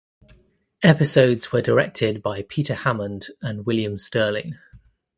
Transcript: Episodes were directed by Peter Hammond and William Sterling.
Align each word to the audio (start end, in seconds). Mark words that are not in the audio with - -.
Episodes 0.81 1.51
were 1.51 1.61
directed 1.61 2.23
by 2.23 2.41
Peter 2.41 2.73
Hammond 2.73 3.27
and 3.39 3.67
William 3.67 3.99
Sterling. 3.99 4.57